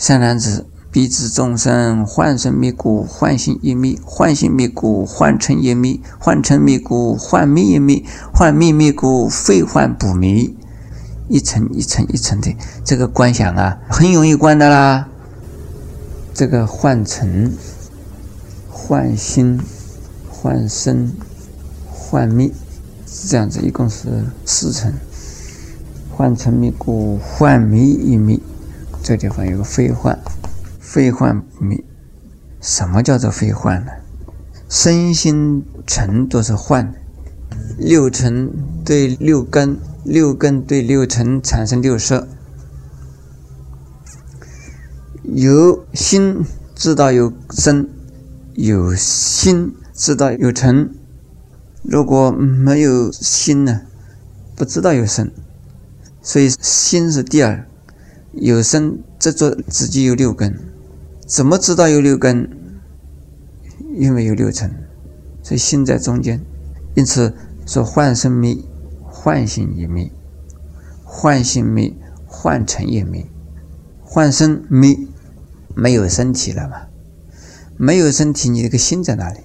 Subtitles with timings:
[0.00, 8.02] 善男子，彼知众生幻身灭故，幻心一灭；幻心灭故，幻尘一灭；幻尘灭故，幻灭一灭；
[8.32, 10.50] 幻灭灭故，非幻不灭。
[11.28, 15.06] 一层一层一层的这个观想啊，很容易观的啦。
[16.32, 17.54] 这个幻尘、
[18.70, 19.60] 幻心、
[20.30, 21.12] 幻身、
[21.86, 22.50] 幻灭，
[23.06, 24.90] 是这样子一共是四层。
[26.10, 28.40] 幻尘灭故，幻灭一灭。
[29.10, 30.16] 这地方有个非幻，
[30.78, 31.82] 非幻不灭。
[32.60, 33.90] 什么叫做非幻呢？
[34.68, 36.94] 身心尘都是幻，
[37.76, 38.52] 六尘
[38.84, 39.76] 对六根。
[40.04, 42.26] 六根对六尘产生六色，
[45.24, 46.42] 有心
[46.74, 47.86] 知道有生，
[48.54, 50.94] 有心知道有尘。
[51.82, 53.82] 如果没有心呢，
[54.56, 55.30] 不知道有生。
[56.22, 57.66] 所以心是第二，
[58.32, 60.58] 有生这座自己有六根，
[61.26, 62.48] 怎么知道有六根？
[63.94, 64.70] 因为有六尘，
[65.42, 66.40] 所以心在中间。
[66.94, 67.34] 因此
[67.66, 68.56] 说幻生灭。
[69.12, 70.10] 幻性也灭，
[71.04, 71.92] 幻性灭，
[72.26, 73.26] 幻尘也灭，
[74.02, 74.96] 幻身灭，
[75.74, 76.86] 没有身体了嘛？
[77.76, 79.40] 没有身体，你这个心在哪里？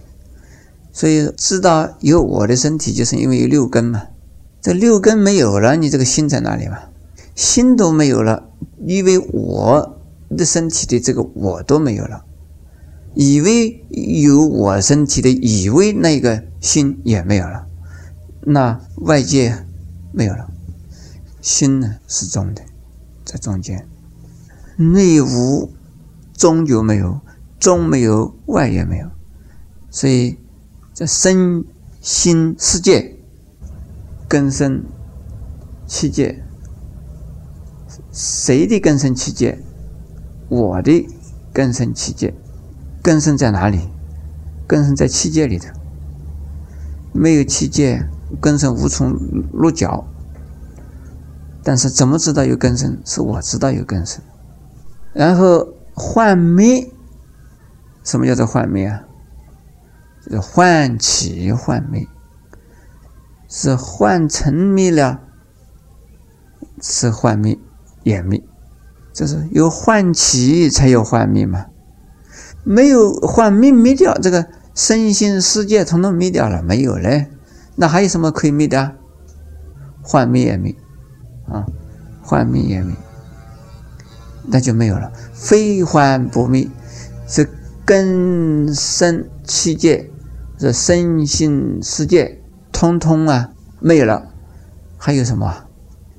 [0.93, 4.03] 所以知道有我的身体，就是因为有六根嘛。
[4.61, 6.77] 这六根没有了，你这个心在哪里嘛？
[7.35, 8.44] 心都没有了，
[8.85, 12.25] 因为我的身体的这个我都没有了，
[13.13, 17.67] 以为有我身体的以为那个心也没有了，
[18.41, 19.65] 那外界。
[20.17, 20.49] 没有了，
[21.41, 22.61] 心呢是中的，
[23.25, 23.85] 在中间，
[24.77, 25.69] 内无
[26.31, 27.19] 中就没有，
[27.59, 29.11] 中没有外也没有，
[29.91, 30.37] 所以
[30.93, 31.65] 这身
[31.99, 33.17] 心世界
[34.29, 34.85] 根生
[35.85, 36.44] 七界，
[38.15, 39.59] 谁的根生七界？
[40.47, 41.05] 我的
[41.51, 42.33] 根生七界，
[43.03, 43.89] 根生在哪里？
[44.65, 45.67] 根生在七界里头，
[47.11, 48.07] 没有七界。
[48.41, 49.13] 根生无从
[49.53, 50.03] 落脚，
[51.63, 52.97] 但是怎么知道有根生？
[53.05, 54.21] 是我知道有根生。
[55.13, 56.91] 然后幻灭，
[58.03, 59.03] 什么叫做幻灭啊？
[60.27, 62.07] 是幻起幻灭，
[63.47, 65.21] 是幻成灭了，
[66.81, 67.57] 是幻灭
[68.05, 68.41] 也灭，
[69.11, 71.65] 这是有幻起才有幻灭嘛？
[72.63, 77.31] 没有幻灭灭掉，这个身心世界统统灭掉了，没有嘞。
[77.75, 78.93] 那还有什么可以灭的？
[80.03, 80.75] 幻灭也灭，
[81.47, 81.65] 啊，
[82.21, 82.95] 幻灭也灭，
[84.47, 85.11] 那就没有了。
[85.33, 86.69] 非幻不灭，
[87.27, 87.49] 是
[87.83, 90.11] 根生七界，
[90.59, 92.39] 这身心世界，
[92.71, 93.49] 通通啊
[93.79, 94.27] 没有了。
[94.95, 95.65] 还有什么？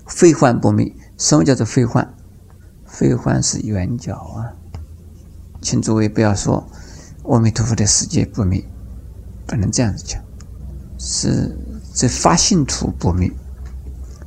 [0.06, 0.92] 非幻不灭。
[1.16, 2.14] 什么叫做非幻？
[2.84, 4.52] 非幻是圆角啊，
[5.60, 6.68] 请诸位不要说
[7.24, 8.64] 阿弥陀佛的世界不灭，
[9.46, 10.22] 不能这样子讲。
[10.98, 11.58] 是
[11.92, 13.30] 这发性土不灭，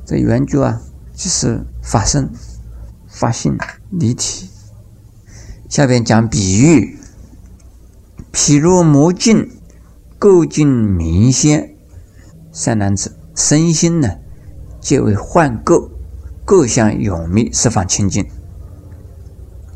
[0.04, 0.80] 这圆觉啊，
[1.14, 2.30] 就是发生、
[3.08, 3.58] 发性
[3.90, 4.48] 离体。
[5.68, 6.98] 下边讲比喻，
[8.32, 9.50] 譬如魔镜
[10.18, 11.74] 构镜明显，
[12.52, 14.18] 善男子身心呢，
[14.80, 15.90] 皆为幻构，
[16.50, 18.26] 各相永灭，十方清净。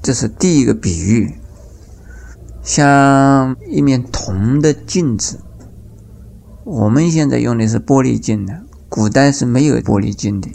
[0.02, 1.32] 这是第一个比喻，
[2.64, 5.38] 像一面铜的镜子。
[6.64, 10.50] 我们现在用的是玻璃镜的，古代是没有玻璃镜的。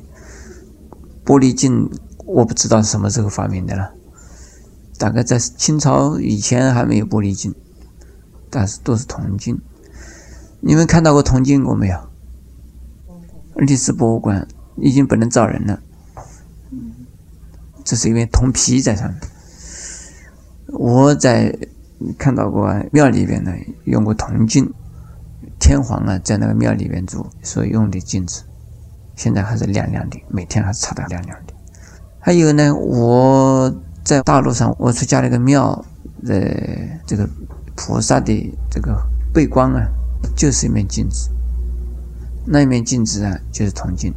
[1.24, 1.90] 玻璃镜
[2.25, 3.94] 我不知道什么时候发明的了，
[4.97, 7.56] 大概在清朝以前还没有玻璃镜，
[8.50, 9.57] 但是都是铜镜。
[10.59, 11.97] 你们看到过铜镜过没有？
[13.56, 15.81] 历史博物馆已经不能造人了，
[17.89, 19.19] 这是因为铜皮在上面。
[20.67, 21.57] 我在
[22.19, 23.51] 看到过庙里边呢，
[23.85, 24.72] 用过铜镜。
[25.59, 28.44] 天皇啊，在那个庙里面住，所用的镜子，
[29.16, 31.53] 现在还是亮亮的，每天还擦得亮亮的。
[32.19, 33.73] 还有呢，我
[34.03, 35.83] 在大陆上，我出家那个庙
[36.24, 36.38] 的
[37.07, 37.27] 这个
[37.75, 38.95] 菩萨的这个
[39.33, 39.83] 背光啊，
[40.38, 41.31] 就是一面镜子，
[42.45, 44.13] 那面镜子啊，就是铜镜。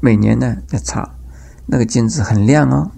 [0.00, 1.02] 每年呢要擦，
[1.66, 2.90] 那个镜子很亮哦。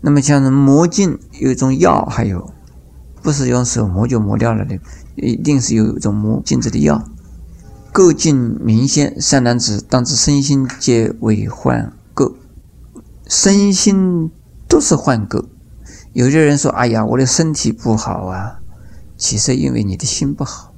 [0.00, 2.52] 那么像是磨镜，有一种药，还有
[3.22, 4.78] 不是用手磨就磨掉了的。
[5.16, 7.02] 一定是有一种磨镜子的药，
[7.92, 12.34] 构镜明显，善男子当知身心皆为幻构，
[13.28, 14.30] 身心
[14.68, 15.44] 都是幻构。
[16.12, 18.60] 有些人说：“哎呀，我的身体不好啊。”
[19.16, 20.74] 其实因为你的心不好，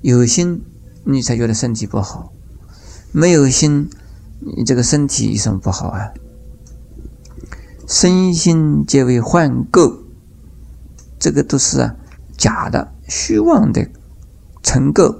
[0.00, 0.62] 有心
[1.04, 2.32] 你才觉得身体不好，
[3.12, 3.88] 没有心，
[4.40, 6.12] 你这个身体有什么不好啊？
[7.86, 9.98] 身心皆为幻构，
[11.18, 11.96] 这个都是啊
[12.36, 13.88] 假的、虚妄的
[14.62, 15.18] 尘垢。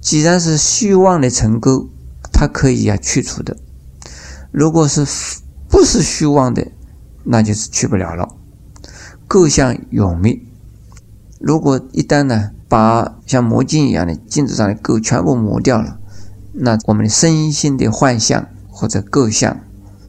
[0.00, 1.86] 既然是虚妄的尘垢，
[2.32, 3.56] 它可以啊去除的；
[4.50, 5.06] 如果是
[5.68, 6.68] 不是虚妄的，
[7.24, 8.34] 那就是去不了了。
[9.26, 10.40] 构相永灭。
[11.40, 15.98] 如果一旦呢，把像魔镜一样的镜子上的垢全部磨掉了，
[16.52, 19.58] 那我们的身心的幻象或者构相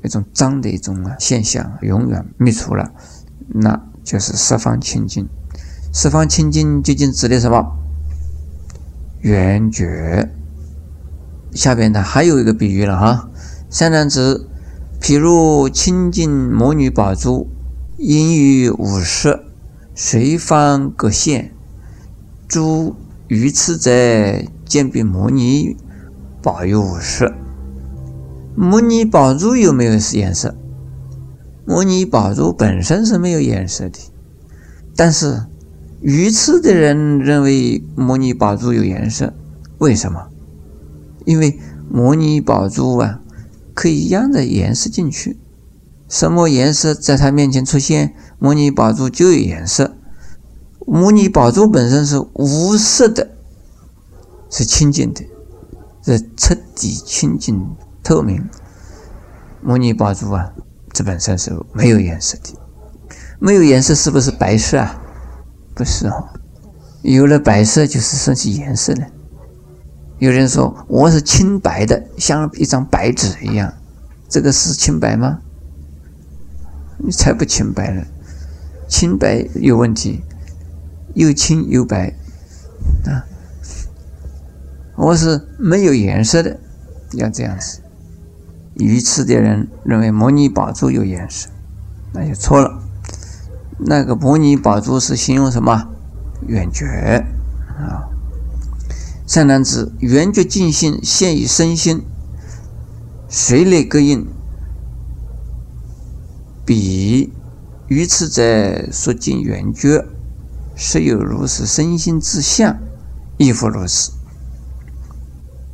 [0.03, 2.91] 一种脏的一种啊现象，永远灭除了，
[3.47, 5.27] 那就是十方清净。
[5.93, 7.77] 十方清净究竟指的什么？
[9.21, 10.29] 圆觉。
[11.53, 13.29] 下边呢还有一个比喻了哈，
[13.69, 14.49] 三男子，
[15.01, 17.47] 譬如清净魔女宝珠。
[17.95, 19.45] 因于五色，
[19.95, 21.51] 随方各现。
[22.49, 22.95] 诸
[23.27, 23.91] 愚痴者，
[24.65, 25.77] 见彼摩尼
[26.41, 27.31] 宝有五色。
[28.55, 30.55] 摩尼宝珠有没有颜色？
[31.65, 33.97] 摩尼宝珠本身是没有颜色的，
[34.95, 35.45] 但是
[36.01, 39.33] 愚痴的人认为摩尼宝珠有颜色。
[39.79, 40.27] 为什么？
[41.25, 41.59] 因为
[41.89, 43.21] 摩尼宝珠啊，
[43.73, 45.37] 可以压着颜色进去。
[46.07, 49.95] 什么颜色在他面前出现，摩尼宝珠就有颜色。
[50.85, 53.29] 摩尼宝珠本身是无色的，
[54.49, 55.23] 是清净的，
[56.05, 57.57] 是彻底清净
[58.03, 58.47] 透明。
[59.61, 60.53] 摩尼宝珠啊，
[60.91, 62.59] 这本身是没有颜色的，
[63.39, 65.01] 没有颜色是不是白色啊？
[65.73, 66.27] 不是哦，
[67.01, 69.07] 有了白色就是升起颜色了。
[70.19, 73.73] 有人说我是清白的，像一张白纸一样，
[74.27, 75.39] 这个是清白吗？
[76.97, 78.03] 你才不清白呢，
[78.87, 80.21] 清白有问题，
[81.15, 82.13] 又清又白
[83.05, 83.25] 啊！
[84.95, 86.59] 我是没有颜色的，
[87.13, 87.79] 要这样子。
[88.75, 91.49] 愚痴的人认为摩尼宝珠有颜色，
[92.13, 92.81] 那就错了。
[93.77, 95.89] 那个摩尼宝珠是形容什么？
[96.47, 96.85] 圆觉
[97.77, 98.09] 啊！
[99.25, 102.03] 善男子，圆觉尽心现于身心，
[103.29, 104.27] 随类各应。
[106.65, 107.31] 彼
[107.87, 110.05] 愚痴者说见圆觉，
[110.75, 112.77] 实有如是身心之相，
[113.37, 114.11] 亦复如是。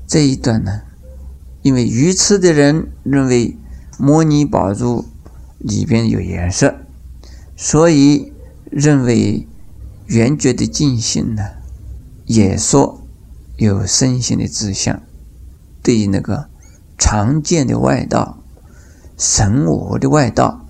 [0.08, 0.82] 这一段呢，
[1.62, 3.58] 因为愚痴的人认为
[3.98, 5.06] 摩尼宝珠
[5.58, 6.76] 里边有颜色，
[7.56, 8.32] 所以
[8.72, 9.48] 认为
[10.08, 11.44] 圆觉的尽性呢，
[12.26, 13.02] 也说
[13.58, 15.02] 有身心的志向。
[15.82, 16.50] 对于那个
[16.98, 18.42] 常见的外道、
[19.18, 20.66] 神我的外道。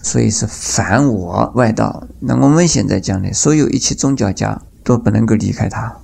[0.00, 2.06] 所以是反我外道。
[2.20, 5.98] 那我们现在讲的，所有一切宗教家都不能够离开他，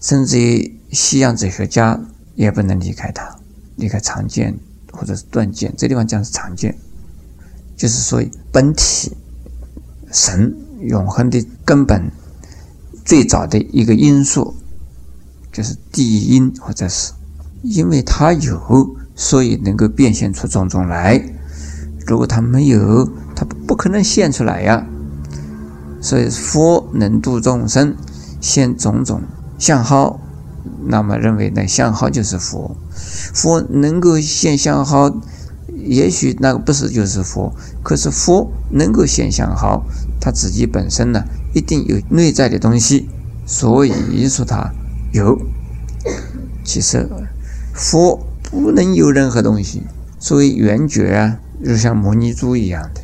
[0.00, 2.00] 甚至于西洋哲学家
[2.40, 3.36] 也不能离开它，
[3.76, 4.58] 离开常见
[4.90, 5.70] 或者是断见。
[5.76, 6.74] 这地方讲是常见，
[7.76, 9.14] 就是说本体
[10.10, 12.10] 神永恒的根本
[13.04, 14.54] 最早的一个因素，
[15.52, 17.12] 就是第一因，或者是
[17.62, 21.22] 因为它有，所以能够变现出种种来。
[22.06, 23.06] 如果他没有，
[23.36, 24.86] 他不可能现出来呀。
[26.00, 27.94] 所以佛能度众生，
[28.40, 29.20] 现种种
[29.58, 30.18] 相好，
[30.86, 32.76] 那么认为那相好就是佛。
[33.34, 35.10] 佛能够现相好，
[35.74, 37.54] 也许那个不是就是佛。
[37.82, 39.84] 可是佛能够现相好，
[40.20, 43.08] 他自己本身呢，一定有内在的东西，
[43.46, 44.72] 所以说他
[45.12, 45.38] 有。
[46.64, 47.08] 其实
[47.74, 49.82] 佛不能有任何东西，
[50.18, 51.38] 所谓圆觉啊。
[51.62, 53.02] 就像摩尼珠一样的，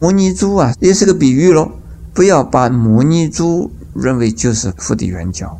[0.00, 1.72] 摩尼珠啊，也是个比喻咯。
[2.14, 5.58] 不要把摩尼珠认为就是佛的圆角，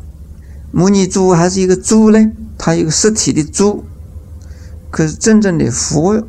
[0.71, 3.83] 摩尼珠还是一个珠呢，它一个实体的珠。
[4.91, 6.23] 可是真正的佛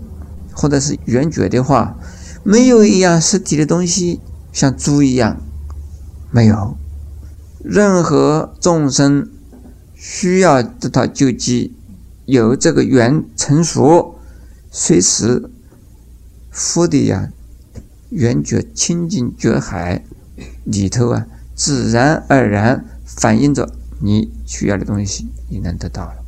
[0.52, 1.96] 或者是圆觉的话，
[2.42, 4.20] 没有一样实体的东西
[4.52, 5.40] 像猪一样，
[6.30, 6.76] 没有。
[7.62, 9.28] 任何众生
[9.94, 11.74] 需要得到救济，
[12.24, 14.18] 有这个缘成熟，
[14.70, 15.50] 随时。
[16.50, 17.30] 佛的呀，
[18.08, 20.04] 圆觉清净觉海
[20.64, 26.24] 里头啊，自然而然反映着你需要的东西，你能得到了。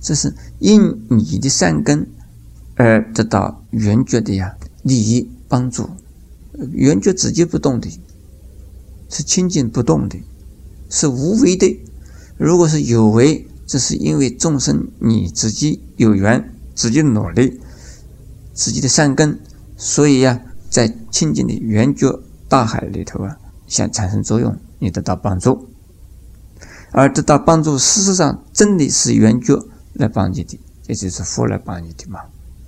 [0.00, 2.08] 这是因你的善根
[2.76, 5.88] 而得到圆觉的呀利益帮助。
[6.72, 7.88] 圆觉自己不动的，
[9.08, 10.18] 是清净不动的，
[10.88, 11.80] 是无为的。
[12.36, 17.60] 如果是有为，这是因为众生你自己有缘，自己努力。
[18.54, 19.38] 自己的善根，
[19.76, 23.38] 所以呀，在清净的圆觉大海里头啊，
[23.68, 25.68] 想产生作用，你得到帮助，
[26.92, 29.62] 而得到帮助，事实上真的是圆觉
[29.94, 32.20] 来帮你的，也就是佛来帮你的嘛。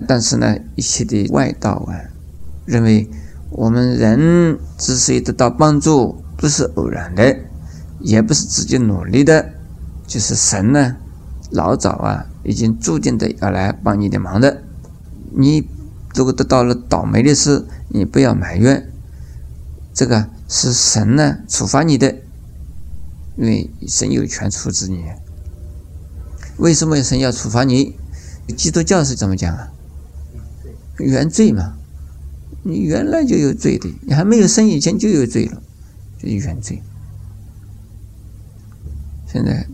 [0.07, 1.93] 但是呢，一切的外道啊，
[2.65, 3.09] 认为
[3.51, 7.37] 我们人之所以得到帮助，不是偶然的，
[8.01, 9.51] 也不是自己努力的，
[10.07, 10.97] 就是神呢，
[11.51, 14.63] 老早啊，已经注定的要来帮你的忙的。
[15.33, 15.69] 你
[16.15, 18.91] 如果得到了倒霉的事，你不要埋怨，
[19.93, 22.15] 这个是神呢处罚你的，
[23.41, 25.03] 因为神有权处置你。
[26.59, 27.97] 为什么神要处罚你？
[28.55, 29.73] 基督教是怎么讲啊？
[30.99, 31.79] 原罪嘛，
[32.63, 35.63] 你原来就有罪的，你还没有生以前就有罪了，
[36.19, 36.83] 就是原罪。
[39.27, 39.67] 现在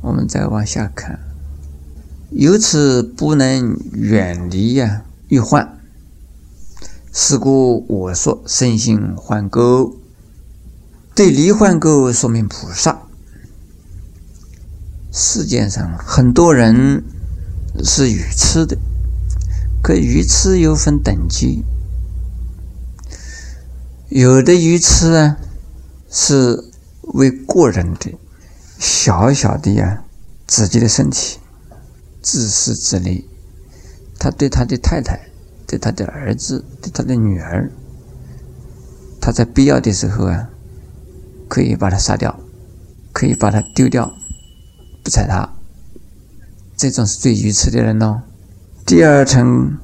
[0.00, 1.18] 我们再往下看，
[2.30, 5.80] 由此不能远离呀欲患，
[7.12, 9.92] 是故我说身心患垢，
[11.18, 13.02] 对离患垢说明菩萨。
[15.10, 17.02] 世界上很多人
[17.82, 18.78] 是愚痴的，
[19.82, 21.64] 可愚痴又分等级。
[24.10, 25.38] 有的愚痴啊，
[26.08, 26.70] 是
[27.02, 28.16] 为个人的
[28.78, 30.04] 小小的呀
[30.46, 31.40] 自己的身体
[32.22, 33.28] 自私自利，
[34.20, 35.28] 他对他的太太、
[35.66, 37.72] 对他的儿子、对他的女儿，
[39.20, 40.48] 他在必要的时候啊，
[41.48, 42.38] 可以把他杀掉，
[43.12, 44.14] 可以把他丢掉。
[45.02, 45.54] 不睬他，
[46.76, 48.20] 这种是最愚痴的人喽。
[48.84, 49.78] 第二层，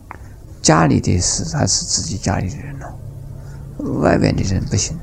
[0.61, 4.99] 家里的事还是自己家里的人喽，外面的人不行，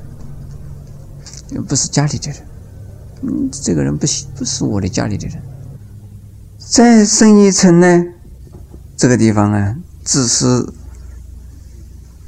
[1.66, 2.40] 不是家里的人。
[3.22, 5.42] 嗯，这个人不行，不是我的家里的人。
[6.58, 8.04] 再深一层呢，
[8.96, 10.72] 这个地方啊，只是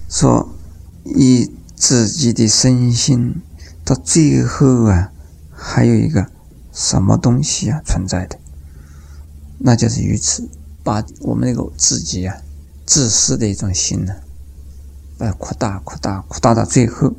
[0.08, 0.48] 说
[1.04, 3.40] 以自己的身心，
[3.84, 5.12] 到最后啊，
[5.52, 6.26] 还有一个。
[6.76, 8.36] 什么东西啊存在的？
[9.58, 10.48] 那就是愚痴，
[10.82, 12.36] 把我们那个自己啊
[12.84, 14.12] 自私的一种心呢，
[15.18, 17.14] 呃扩大、扩大、扩大到最后，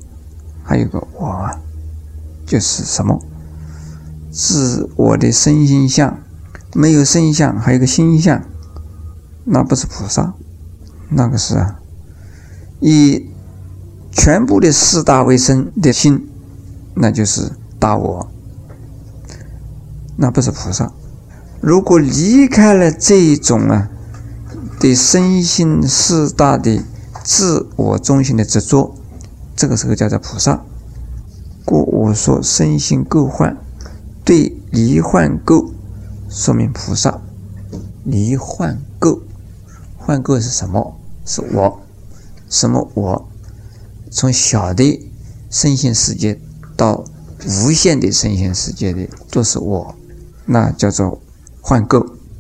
[0.62, 1.62] 还有个我啊，
[2.46, 3.24] 就是什么？
[4.30, 6.20] 自我的身心相，
[6.74, 8.44] 没有身相，还有个心相，
[9.46, 10.34] 那不是菩萨，
[11.08, 11.80] 那个是啊，
[12.82, 13.30] 以
[14.12, 16.28] 全部的四大为身的心，
[16.96, 18.28] 那就是大我。
[20.18, 20.92] 那不是菩萨。
[21.62, 23.90] 如果离开了这一种啊，
[24.80, 26.84] 对身心四大的
[27.24, 28.96] 自我中心的执着，
[29.56, 30.62] 这个时候叫做菩萨。
[31.66, 33.58] 故我说身心垢患，
[34.24, 35.72] 对离患垢，
[36.30, 37.20] 说明菩萨。
[38.04, 39.20] 离患垢，
[39.98, 40.96] 患垢是什么？
[41.26, 41.80] 是我，
[42.48, 43.28] 什么我？
[44.12, 45.10] 从小的
[45.50, 46.40] 身心世界
[46.76, 47.04] 到
[47.64, 49.96] 无限的身心世界的，都是我。
[50.46, 51.22] 那叫做
[51.62, 52.15] 换购。